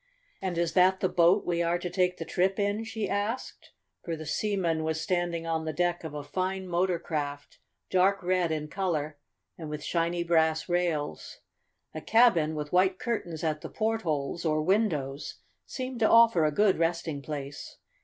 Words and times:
"And 0.41 0.57
is 0.57 0.73
that 0.73 0.99
the 0.99 1.07
boat 1.07 1.45
we 1.45 1.61
are 1.61 1.77
to 1.77 1.87
take 1.91 2.17
the 2.17 2.25
trip 2.25 2.57
in?" 2.57 2.83
she 2.83 3.07
asked, 3.07 3.69
for 4.03 4.15
the 4.15 4.25
seaman 4.25 4.83
was 4.83 4.99
standing 4.99 5.45
on 5.45 5.63
the 5.63 5.73
deck 5.73 6.03
of 6.03 6.15
a 6.15 6.23
fine 6.23 6.67
motor 6.67 6.97
craft, 6.97 7.59
dark 7.91 8.23
red 8.23 8.51
in 8.51 8.67
color, 8.67 9.19
and 9.59 9.69
with 9.69 9.83
shiny 9.83 10.23
brass 10.23 10.67
rails. 10.67 11.37
A 11.93 12.01
cabin, 12.01 12.55
with 12.55 12.73
white 12.73 12.97
curtains 12.97 13.43
at 13.43 13.61
the 13.61 13.69
portholes, 13.69 14.43
or 14.43 14.63
windows, 14.63 15.35
seemed 15.67 15.99
to 15.99 16.09
offer 16.09 16.45
a 16.45 16.51
good 16.51 16.79
resting 16.79 17.21
place. 17.21 17.77